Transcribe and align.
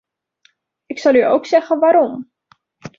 Ik 0.85 0.99
zal 0.99 1.15
u 1.15 1.23
ook 1.27 1.45
zeggen 1.45 1.79
waarom. 1.79 2.31